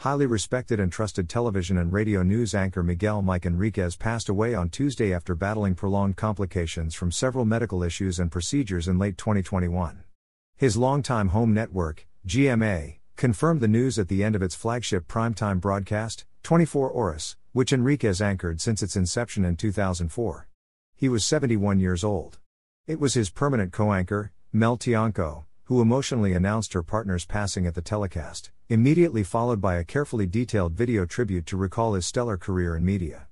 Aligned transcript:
Highly 0.00 0.24
respected 0.24 0.80
and 0.80 0.90
trusted 0.90 1.28
television 1.28 1.76
and 1.76 1.92
radio 1.92 2.22
news 2.22 2.54
anchor 2.54 2.82
Miguel 2.82 3.20
Mike 3.20 3.44
Enriquez 3.44 3.96
passed 3.96 4.30
away 4.30 4.54
on 4.54 4.70
Tuesday 4.70 5.12
after 5.12 5.34
battling 5.34 5.74
prolonged 5.74 6.16
complications 6.16 6.94
from 6.94 7.12
several 7.12 7.44
medical 7.44 7.82
issues 7.82 8.18
and 8.18 8.32
procedures 8.32 8.88
in 8.88 8.98
late 8.98 9.18
2021. 9.18 10.02
His 10.56 10.78
longtime 10.78 11.28
home 11.28 11.52
network, 11.52 12.06
GMA, 12.26 12.96
confirmed 13.16 13.60
the 13.60 13.68
news 13.68 13.98
at 13.98 14.08
the 14.08 14.24
end 14.24 14.34
of 14.34 14.42
its 14.42 14.54
flagship 14.54 15.06
primetime 15.06 15.60
broadcast, 15.60 16.24
24 16.44 16.94
Horas, 16.94 17.36
which 17.52 17.70
Enriquez 17.70 18.22
anchored 18.22 18.62
since 18.62 18.82
its 18.82 18.96
inception 18.96 19.44
in 19.44 19.54
2004. 19.54 20.48
He 20.96 21.10
was 21.10 21.26
71 21.26 21.78
years 21.78 22.02
old. 22.02 22.38
It 22.86 23.00
was 23.00 23.12
his 23.12 23.28
permanent 23.28 23.70
co 23.74 23.92
anchor, 23.92 24.32
Mel 24.50 24.78
Tiangco, 24.78 25.44
who 25.70 25.80
emotionally 25.80 26.32
announced 26.32 26.72
her 26.72 26.82
partner's 26.82 27.24
passing 27.24 27.64
at 27.64 27.76
the 27.76 27.80
telecast, 27.80 28.50
immediately 28.68 29.22
followed 29.22 29.60
by 29.60 29.76
a 29.76 29.84
carefully 29.84 30.26
detailed 30.26 30.72
video 30.72 31.06
tribute 31.06 31.46
to 31.46 31.56
recall 31.56 31.94
his 31.94 32.04
stellar 32.04 32.36
career 32.36 32.74
in 32.74 32.84
media. 32.84 33.28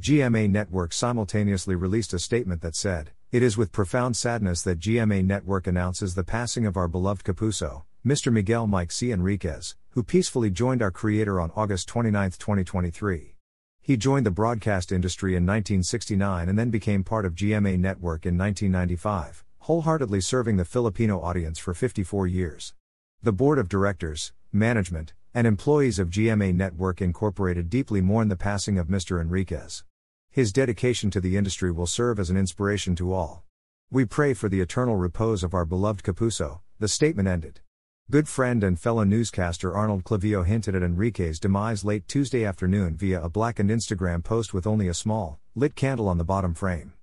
GMA 0.00 0.48
Network 0.48 0.94
simultaneously 0.94 1.74
released 1.74 2.14
a 2.14 2.18
statement 2.18 2.62
that 2.62 2.74
said, 2.74 3.10
It 3.30 3.42
is 3.42 3.58
with 3.58 3.72
profound 3.72 4.16
sadness 4.16 4.62
that 4.62 4.80
GMA 4.80 5.22
Network 5.26 5.66
announces 5.66 6.14
the 6.14 6.24
passing 6.24 6.64
of 6.64 6.78
our 6.78 6.88
beloved 6.88 7.26
Kapuso, 7.26 7.82
Mr. 8.06 8.32
Miguel 8.32 8.66
Mike 8.66 8.90
C. 8.90 9.12
Enriquez, 9.12 9.76
who 9.90 10.02
peacefully 10.02 10.48
joined 10.48 10.80
our 10.80 10.90
creator 10.90 11.38
on 11.38 11.52
August 11.54 11.88
29, 11.88 12.30
2023. 12.30 13.36
He 13.82 13.96
joined 13.98 14.24
the 14.24 14.30
broadcast 14.30 14.92
industry 14.92 15.32
in 15.32 15.44
1969 15.44 16.48
and 16.48 16.58
then 16.58 16.70
became 16.70 17.04
part 17.04 17.26
of 17.26 17.34
GMA 17.34 17.78
Network 17.78 18.24
in 18.24 18.38
1995 18.38 19.44
wholeheartedly 19.66 20.20
serving 20.20 20.56
the 20.56 20.64
Filipino 20.64 21.20
audience 21.20 21.56
for 21.56 21.72
54 21.72 22.26
years. 22.26 22.74
The 23.22 23.30
board 23.30 23.60
of 23.60 23.68
directors, 23.68 24.32
management, 24.50 25.12
and 25.32 25.46
employees 25.46 26.00
of 26.00 26.10
GMA 26.10 26.52
Network 26.52 27.00
Incorporated 27.00 27.70
deeply 27.70 28.00
mourn 28.00 28.26
the 28.26 28.34
passing 28.34 28.76
of 28.76 28.88
Mr. 28.88 29.20
Enriquez. 29.20 29.84
His 30.32 30.52
dedication 30.52 31.12
to 31.12 31.20
the 31.20 31.36
industry 31.36 31.70
will 31.70 31.86
serve 31.86 32.18
as 32.18 32.28
an 32.28 32.36
inspiration 32.36 32.96
to 32.96 33.12
all. 33.12 33.44
We 33.88 34.04
pray 34.04 34.34
for 34.34 34.48
the 34.48 34.60
eternal 34.60 34.96
repose 34.96 35.44
of 35.44 35.54
our 35.54 35.64
beloved 35.64 36.02
Kapuso, 36.02 36.58
the 36.80 36.88
statement 36.88 37.28
ended. 37.28 37.60
Good 38.10 38.26
friend 38.26 38.64
and 38.64 38.76
fellow 38.76 39.04
newscaster 39.04 39.72
Arnold 39.72 40.02
Clavio 40.02 40.44
hinted 40.44 40.74
at 40.74 40.82
Enriquez's 40.82 41.38
demise 41.38 41.84
late 41.84 42.08
Tuesday 42.08 42.44
afternoon 42.44 42.96
via 42.96 43.22
a 43.22 43.28
blackened 43.28 43.70
Instagram 43.70 44.24
post 44.24 44.52
with 44.52 44.66
only 44.66 44.88
a 44.88 44.94
small, 44.94 45.38
lit 45.54 45.76
candle 45.76 46.08
on 46.08 46.18
the 46.18 46.24
bottom 46.24 46.52
frame. 46.52 46.94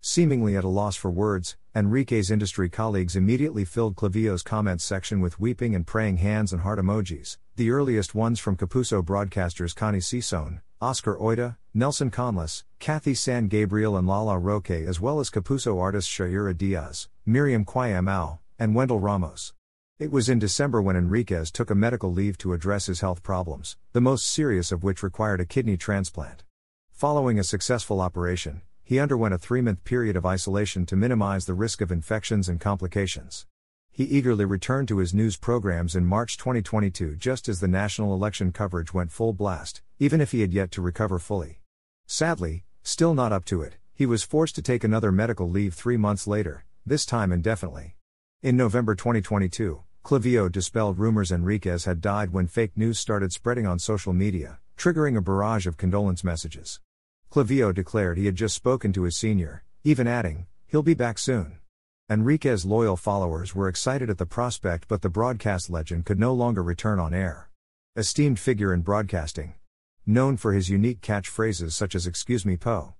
Seemingly 0.00 0.56
at 0.56 0.64
a 0.64 0.68
loss 0.68 0.94
for 0.94 1.10
words, 1.10 1.56
Enriquez's 1.74 2.30
industry 2.30 2.68
colleagues 2.68 3.16
immediately 3.16 3.64
filled 3.64 3.96
Clavio's 3.96 4.42
comments 4.42 4.84
section 4.84 5.20
with 5.20 5.40
weeping 5.40 5.74
and 5.74 5.86
praying 5.86 6.18
hands 6.18 6.52
and 6.52 6.62
heart 6.62 6.78
emojis, 6.78 7.36
the 7.56 7.70
earliest 7.70 8.14
ones 8.14 8.38
from 8.38 8.56
Kapuso 8.56 9.02
broadcasters 9.02 9.74
Connie 9.74 9.98
Sison, 9.98 10.60
Oscar 10.80 11.16
Oida, 11.16 11.56
Nelson 11.74 12.10
Canlas, 12.10 12.62
Kathy 12.78 13.12
San 13.12 13.48
Gabriel 13.48 13.96
and 13.96 14.06
Lala 14.06 14.38
Roque 14.38 14.70
as 14.70 15.00
well 15.00 15.18
as 15.18 15.30
Kapuso 15.30 15.80
artists 15.80 16.10
Shaira 16.10 16.56
Diaz, 16.56 17.08
Miriam 17.26 17.64
Quiambao, 17.64 18.38
and 18.58 18.74
Wendell 18.76 19.00
Ramos. 19.00 19.52
It 19.98 20.12
was 20.12 20.28
in 20.28 20.38
December 20.38 20.80
when 20.80 20.94
Enriquez 20.94 21.50
took 21.50 21.70
a 21.70 21.74
medical 21.74 22.12
leave 22.12 22.38
to 22.38 22.52
address 22.52 22.86
his 22.86 23.00
health 23.00 23.24
problems, 23.24 23.76
the 23.92 24.00
most 24.00 24.26
serious 24.26 24.70
of 24.70 24.84
which 24.84 25.02
required 25.02 25.40
a 25.40 25.44
kidney 25.44 25.76
transplant. 25.76 26.44
Following 26.92 27.38
a 27.38 27.44
successful 27.44 28.00
operation, 28.00 28.62
he 28.88 28.98
underwent 28.98 29.34
a 29.34 29.38
three 29.38 29.60
month 29.60 29.84
period 29.84 30.16
of 30.16 30.24
isolation 30.24 30.86
to 30.86 30.96
minimize 30.96 31.44
the 31.44 31.52
risk 31.52 31.82
of 31.82 31.92
infections 31.92 32.48
and 32.48 32.58
complications. 32.58 33.46
He 33.90 34.04
eagerly 34.04 34.46
returned 34.46 34.88
to 34.88 34.96
his 34.96 35.12
news 35.12 35.36
programs 35.36 35.94
in 35.94 36.06
March 36.06 36.38
2022 36.38 37.16
just 37.16 37.50
as 37.50 37.60
the 37.60 37.68
national 37.68 38.14
election 38.14 38.50
coverage 38.50 38.94
went 38.94 39.12
full 39.12 39.34
blast, 39.34 39.82
even 39.98 40.22
if 40.22 40.32
he 40.32 40.40
had 40.40 40.54
yet 40.54 40.70
to 40.70 40.80
recover 40.80 41.18
fully. 41.18 41.60
Sadly, 42.06 42.64
still 42.82 43.12
not 43.12 43.30
up 43.30 43.44
to 43.44 43.60
it, 43.60 43.76
he 43.92 44.06
was 44.06 44.22
forced 44.22 44.54
to 44.54 44.62
take 44.62 44.84
another 44.84 45.12
medical 45.12 45.50
leave 45.50 45.74
three 45.74 45.98
months 45.98 46.26
later, 46.26 46.64
this 46.86 47.04
time 47.04 47.30
indefinitely. 47.30 47.94
In 48.42 48.56
November 48.56 48.94
2022, 48.94 49.82
Clavio 50.02 50.50
dispelled 50.50 50.98
rumors 50.98 51.30
Enriquez 51.30 51.84
had 51.84 52.00
died 52.00 52.32
when 52.32 52.46
fake 52.46 52.72
news 52.74 52.98
started 52.98 53.34
spreading 53.34 53.66
on 53.66 53.78
social 53.78 54.14
media, 54.14 54.60
triggering 54.78 55.14
a 55.14 55.20
barrage 55.20 55.66
of 55.66 55.76
condolence 55.76 56.24
messages. 56.24 56.80
Clavio 57.30 57.74
declared 57.74 58.16
he 58.16 58.26
had 58.26 58.36
just 58.36 58.54
spoken 58.54 58.92
to 58.94 59.02
his 59.02 59.16
senior, 59.16 59.62
even 59.84 60.06
adding, 60.06 60.46
he'll 60.66 60.82
be 60.82 60.94
back 60.94 61.18
soon. 61.18 61.58
Enriquez's 62.10 62.64
loyal 62.64 62.96
followers 62.96 63.54
were 63.54 63.68
excited 63.68 64.08
at 64.08 64.16
the 64.16 64.24
prospect, 64.24 64.88
but 64.88 65.02
the 65.02 65.10
broadcast 65.10 65.68
legend 65.68 66.06
could 66.06 66.18
no 66.18 66.32
longer 66.32 66.62
return 66.62 66.98
on 66.98 67.12
air. 67.12 67.50
Esteemed 67.96 68.38
figure 68.38 68.72
in 68.72 68.80
broadcasting. 68.80 69.54
Known 70.06 70.38
for 70.38 70.54
his 70.54 70.70
unique 70.70 71.02
catchphrases 71.02 71.72
such 71.72 71.94
as 71.94 72.06
Excuse 72.06 72.46
me 72.46 72.56
Po. 72.56 72.94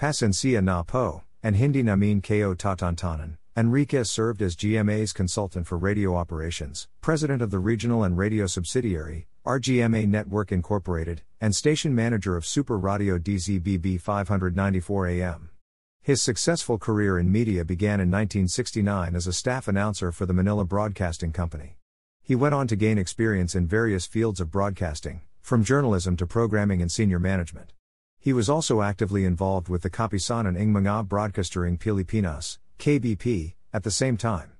Pasencia 0.00 0.60
na 0.62 0.82
Po, 0.82 1.22
and 1.40 1.54
Hindi 1.54 1.84
namin 1.84 2.20
ko 2.20 2.56
tatantanan, 2.56 3.36
Enriquez 3.56 4.10
served 4.10 4.42
as 4.42 4.56
GMA's 4.56 5.12
consultant 5.12 5.68
for 5.68 5.78
radio 5.78 6.16
operations, 6.16 6.88
president 7.00 7.42
of 7.42 7.52
the 7.52 7.60
regional 7.60 8.02
and 8.02 8.18
radio 8.18 8.46
subsidiary, 8.46 9.28
RGMA 9.48 10.06
Network 10.06 10.52
Incorporated, 10.52 11.22
and 11.40 11.56
station 11.56 11.94
manager 11.94 12.36
of 12.36 12.44
Super 12.44 12.76
Radio 12.76 13.16
DZBB 13.16 13.98
594 13.98 15.06
AM. 15.06 15.48
His 16.02 16.20
successful 16.20 16.76
career 16.76 17.18
in 17.18 17.32
media 17.32 17.64
began 17.64 17.98
in 17.98 18.10
1969 18.10 19.16
as 19.16 19.26
a 19.26 19.32
staff 19.32 19.66
announcer 19.66 20.12
for 20.12 20.26
the 20.26 20.34
Manila 20.34 20.66
Broadcasting 20.66 21.32
Company. 21.32 21.78
He 22.22 22.34
went 22.34 22.54
on 22.54 22.66
to 22.66 22.76
gain 22.76 22.98
experience 22.98 23.54
in 23.54 23.66
various 23.66 24.04
fields 24.04 24.38
of 24.38 24.50
broadcasting, 24.50 25.22
from 25.40 25.64
journalism 25.64 26.14
to 26.18 26.26
programming 26.26 26.82
and 26.82 26.92
senior 26.92 27.18
management. 27.18 27.72
He 28.18 28.34
was 28.34 28.50
also 28.50 28.82
actively 28.82 29.24
involved 29.24 29.70
with 29.70 29.80
the 29.80 29.88
Kapisanan 29.88 30.58
ng 30.58 30.74
Mga 30.74 31.08
Broadcastering 31.08 31.78
Pilipinas, 31.78 32.58
KBP, 32.78 33.54
at 33.72 33.82
the 33.82 33.90
same 33.90 34.18
time. 34.18 34.52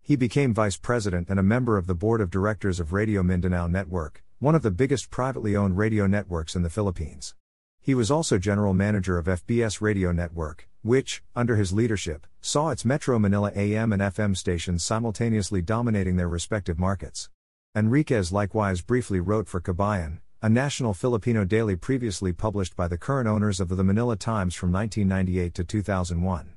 He 0.00 0.14
became 0.14 0.54
vice 0.54 0.76
president 0.76 1.30
and 1.30 1.40
a 1.40 1.42
member 1.42 1.76
of 1.76 1.88
the 1.88 1.96
board 1.96 2.20
of 2.20 2.30
directors 2.30 2.78
of 2.78 2.92
Radio 2.92 3.24
Mindanao 3.24 3.66
Network, 3.66 4.22
one 4.38 4.54
of 4.54 4.60
the 4.60 4.70
biggest 4.70 5.10
privately 5.10 5.56
owned 5.56 5.78
radio 5.78 6.06
networks 6.06 6.54
in 6.54 6.62
the 6.62 6.68
Philippines. 6.68 7.34
He 7.80 7.94
was 7.94 8.10
also 8.10 8.36
general 8.36 8.74
manager 8.74 9.16
of 9.16 9.24
FBS 9.24 9.80
Radio 9.80 10.12
Network, 10.12 10.68
which, 10.82 11.22
under 11.34 11.56
his 11.56 11.72
leadership, 11.72 12.26
saw 12.42 12.68
its 12.68 12.84
Metro 12.84 13.18
Manila 13.18 13.50
AM 13.56 13.94
and 13.94 14.02
FM 14.02 14.36
stations 14.36 14.82
simultaneously 14.82 15.62
dominating 15.62 16.16
their 16.16 16.28
respective 16.28 16.78
markets. 16.78 17.30
Enriquez 17.74 18.30
likewise 18.30 18.82
briefly 18.82 19.20
wrote 19.20 19.48
for 19.48 19.58
Kabayan, 19.58 20.18
a 20.42 20.50
national 20.50 20.92
Filipino 20.92 21.46
daily 21.46 21.74
previously 21.74 22.34
published 22.34 22.76
by 22.76 22.88
the 22.88 22.98
current 22.98 23.26
owners 23.26 23.58
of 23.58 23.70
the 23.70 23.82
Manila 23.82 24.16
Times 24.16 24.54
from 24.54 24.70
1998 24.70 25.54
to 25.54 25.64
2001. 25.64 26.50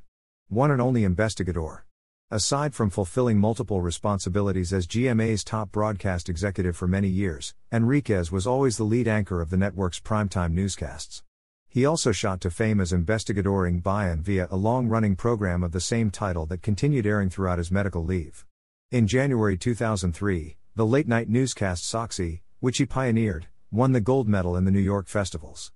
One 0.50 0.72
and 0.72 0.82
only 0.82 1.04
investigador. 1.04 1.84
Aside 2.32 2.76
from 2.76 2.92
fulfilling 2.92 3.40
multiple 3.40 3.82
responsibilities 3.82 4.72
as 4.72 4.86
GMA's 4.86 5.44
top 5.44 5.72
broadcast 5.72 6.30
executive 6.30 6.78
for 6.78 6.88
many 6.88 7.08
years, 7.08 7.56
Enriquez 7.72 8.32
was 8.32 8.46
always 8.46 8.78
the 8.78 8.84
lead 8.84 9.08
anchor 9.08 9.42
of 9.42 9.50
the 9.50 9.58
network's 9.58 10.00
primetime 10.00 10.52
newscasts. 10.52 11.24
He 11.68 11.88
also 11.88 12.12
shot 12.12 12.40
to 12.42 12.52
fame 12.52 12.80
as 12.80 12.94
Investigador 12.94 13.68
ng 13.68 13.80
Bayan 13.80 14.22
via 14.22 14.48
a 14.52 14.58
long 14.58 14.88
running 14.88 15.16
program 15.16 15.64
of 15.64 15.72
the 15.72 15.82
same 15.82 16.12
title 16.12 16.46
that 16.46 16.62
continued 16.62 17.08
airing 17.08 17.32
throughout 17.32 17.58
his 17.58 17.72
medical 17.72 18.06
leave. 18.06 18.46
In 18.92 19.08
January 19.08 19.58
2003, 19.58 20.56
the 20.76 20.86
late 20.86 21.08
night 21.08 21.30
newscast 21.30 21.84
Saksi, 21.84 22.42
which 22.60 22.78
he 22.78 22.86
pioneered, 22.86 23.48
won 23.72 23.94
the 23.94 24.02
gold 24.02 24.28
medal 24.28 24.56
in 24.56 24.66
the 24.66 24.72
New 24.72 24.78
York 24.78 25.08
festivals. 25.08 25.72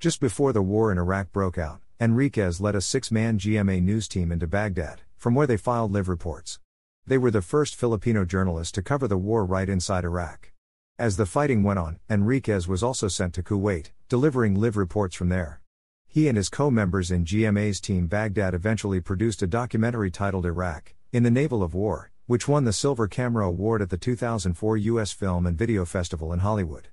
Just 0.00 0.22
before 0.22 0.54
the 0.54 0.62
war 0.62 0.90
in 0.90 0.96
Iraq 0.96 1.32
broke 1.32 1.58
out, 1.58 1.80
Enriquez 2.00 2.62
led 2.62 2.74
a 2.74 2.80
six 2.80 3.10
man 3.10 3.38
GMA 3.38 3.82
news 3.82 4.08
team 4.08 4.32
into 4.32 4.46
Baghdad 4.46 5.02
from 5.18 5.34
where 5.34 5.46
they 5.46 5.56
filed 5.56 5.92
live 5.92 6.08
reports. 6.08 6.60
They 7.06 7.18
were 7.18 7.30
the 7.30 7.42
first 7.42 7.74
Filipino 7.74 8.24
journalists 8.24 8.72
to 8.72 8.82
cover 8.82 9.08
the 9.08 9.18
war 9.18 9.44
right 9.44 9.68
inside 9.68 10.04
Iraq. 10.04 10.52
As 10.98 11.16
the 11.16 11.26
fighting 11.26 11.62
went 11.62 11.78
on, 11.78 11.98
Enriquez 12.08 12.66
was 12.66 12.82
also 12.82 13.08
sent 13.08 13.34
to 13.34 13.42
Kuwait, 13.42 13.90
delivering 14.08 14.54
live 14.54 14.76
reports 14.76 15.16
from 15.16 15.28
there. 15.28 15.60
He 16.06 16.28
and 16.28 16.36
his 16.36 16.48
co 16.48 16.70
members 16.70 17.10
in 17.10 17.24
GMA's 17.24 17.80
team 17.80 18.06
Baghdad 18.06 18.54
eventually 18.54 19.00
produced 19.00 19.42
a 19.42 19.46
documentary 19.46 20.10
titled 20.10 20.46
Iraq, 20.46 20.94
In 21.12 21.22
the 21.22 21.30
Navel 21.30 21.62
of 21.62 21.74
War, 21.74 22.10
which 22.26 22.48
won 22.48 22.64
the 22.64 22.72
Silver 22.72 23.08
Camera 23.08 23.46
Award 23.46 23.82
at 23.82 23.90
the 23.90 23.96
2004 23.96 24.76
U.S. 24.76 25.12
Film 25.12 25.46
and 25.46 25.58
Video 25.58 25.84
Festival 25.84 26.32
in 26.32 26.40
Hollywood. 26.40 26.88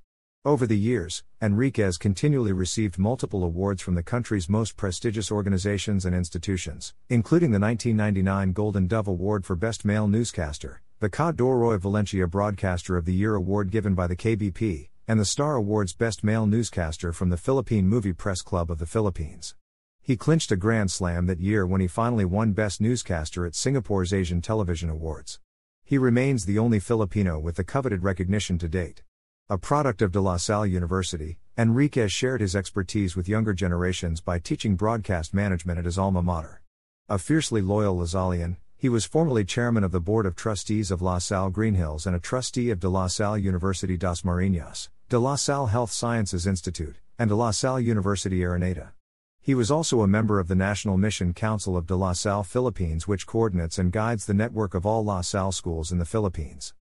Over 0.45 0.67
the 0.67 0.77
years, 0.77 1.23
Enriquez 1.41 1.97
continually 1.97 2.53
received 2.53 2.99
multiple 2.99 3.43
awards 3.43 3.81
from 3.81 3.95
the 3.95 4.03
country's 4.03 4.47
most 4.47 4.77
prestigious 4.77 5.31
organizations 5.31 6.05
and 6.05 6.15
institutions, 6.15 6.93
including 7.09 7.49
the 7.49 7.59
1999 7.59 8.53
Golden 8.53 8.85
Dove 8.85 9.07
Award 9.07 9.43
for 9.43 9.55
Best 9.55 9.85
Male 9.85 10.07
Newscaster, 10.07 10.83
the 10.99 11.09
Ka 11.09 11.31
Doroy 11.31 11.79
Valencia 11.79 12.27
Broadcaster 12.27 12.95
of 12.95 13.05
the 13.05 13.13
Year 13.15 13.33
Award 13.33 13.71
given 13.71 13.95
by 13.95 14.05
the 14.05 14.15
KBP, 14.15 14.89
and 15.07 15.19
the 15.19 15.25
Star 15.25 15.55
Awards 15.55 15.95
Best 15.95 16.23
Male 16.23 16.45
Newscaster 16.45 17.11
from 17.11 17.31
the 17.31 17.37
Philippine 17.37 17.87
Movie 17.87 18.13
Press 18.13 18.43
Club 18.43 18.69
of 18.69 18.77
the 18.77 18.85
Philippines. 18.85 19.55
He 19.99 20.15
clinched 20.15 20.51
a 20.51 20.55
Grand 20.55 20.91
Slam 20.91 21.25
that 21.25 21.39
year 21.39 21.65
when 21.65 21.81
he 21.81 21.87
finally 21.87 22.23
won 22.23 22.51
Best 22.51 22.79
Newscaster 22.79 23.47
at 23.47 23.55
Singapore's 23.55 24.13
Asian 24.13 24.43
Television 24.43 24.91
Awards. 24.91 25.39
He 25.83 25.97
remains 25.97 26.45
the 26.45 26.59
only 26.59 26.79
Filipino 26.79 27.39
with 27.39 27.55
the 27.55 27.63
coveted 27.63 28.03
recognition 28.03 28.59
to 28.59 28.69
date. 28.69 29.01
A 29.47 29.59
product 29.59 30.01
of 30.01 30.11
De 30.11 30.19
La 30.19 30.37
Salle 30.37 30.65
University, 30.65 31.37
Enriquez 31.55 32.11
shared 32.11 32.41
his 32.41 32.55
expertise 32.55 33.15
with 33.15 33.29
younger 33.29 33.53
generations 33.53 34.19
by 34.19 34.39
teaching 34.39 34.75
broadcast 34.75 35.35
management 35.35 35.77
at 35.77 35.85
his 35.85 35.99
alma 35.99 36.23
mater. 36.23 36.63
A 37.09 37.19
fiercely 37.19 37.61
loyal 37.61 37.95
Lasallian, 37.95 38.57
he 38.75 38.89
was 38.89 39.05
formerly 39.05 39.45
chairman 39.45 39.83
of 39.83 39.91
the 39.91 39.99
Board 39.99 40.25
of 40.25 40.35
Trustees 40.35 40.89
of 40.89 41.03
La 41.03 41.19
Salle 41.19 41.51
Greenhills 41.51 42.07
and 42.07 42.15
a 42.15 42.19
trustee 42.19 42.71
of 42.71 42.79
De 42.79 42.89
La 42.89 43.05
Salle 43.05 43.37
University 43.37 43.99
Dasmariñas, 43.99 44.89
De 45.09 45.19
La 45.19 45.35
Salle 45.35 45.67
Health 45.67 45.91
Sciences 45.91 46.47
Institute, 46.47 46.97
and 47.19 47.29
De 47.29 47.35
La 47.35 47.51
Salle 47.51 47.79
University 47.79 48.39
Araneta. 48.39 48.93
He 49.39 49.53
was 49.53 49.69
also 49.69 50.01
a 50.01 50.07
member 50.07 50.39
of 50.39 50.47
the 50.47 50.55
National 50.55 50.97
Mission 50.97 51.35
Council 51.35 51.77
of 51.77 51.85
De 51.85 51.95
La 51.95 52.13
Salle 52.13 52.41
Philippines, 52.41 53.07
which 53.07 53.27
coordinates 53.27 53.77
and 53.77 53.91
guides 53.91 54.25
the 54.25 54.33
network 54.33 54.73
of 54.73 54.87
all 54.87 55.05
La 55.05 55.21
Salle 55.21 55.51
schools 55.51 55.91
in 55.91 55.99
the 55.99 56.03
Philippines. 56.03 56.73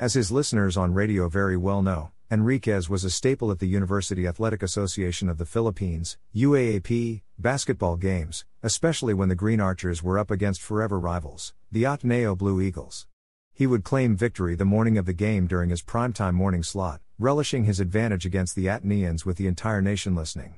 As 0.00 0.14
his 0.14 0.32
listeners 0.32 0.78
on 0.78 0.94
radio 0.94 1.28
very 1.28 1.58
well 1.58 1.82
know, 1.82 2.10
Enriquez 2.30 2.88
was 2.88 3.04
a 3.04 3.10
staple 3.10 3.50
at 3.50 3.58
the 3.58 3.68
University 3.68 4.26
Athletic 4.26 4.62
Association 4.62 5.28
of 5.28 5.36
the 5.36 5.44
Philippines, 5.44 6.16
UAAP, 6.34 7.20
basketball 7.38 7.96
games, 7.96 8.46
especially 8.62 9.12
when 9.12 9.28
the 9.28 9.34
Green 9.34 9.60
Archers 9.60 10.02
were 10.02 10.18
up 10.18 10.30
against 10.30 10.62
forever 10.62 10.98
rivals, 10.98 11.52
the 11.70 11.84
Ateneo 11.84 12.34
Blue 12.34 12.62
Eagles. 12.62 13.08
He 13.52 13.66
would 13.66 13.84
claim 13.84 14.16
victory 14.16 14.54
the 14.54 14.64
morning 14.64 14.96
of 14.96 15.04
the 15.04 15.12
game 15.12 15.46
during 15.46 15.68
his 15.68 15.82
primetime 15.82 16.32
morning 16.32 16.62
slot, 16.62 17.02
relishing 17.18 17.64
his 17.64 17.78
advantage 17.78 18.24
against 18.24 18.56
the 18.56 18.68
Ateneans 18.68 19.26
with 19.26 19.36
the 19.36 19.48
entire 19.48 19.82
nation 19.82 20.14
listening. 20.14 20.54